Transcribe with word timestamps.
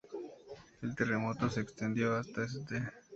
El 0.81 0.95
terremoto 0.95 1.47
se 1.51 1.61
extendió 1.61 2.15
hasta 2.15 2.45
St. 2.45 2.89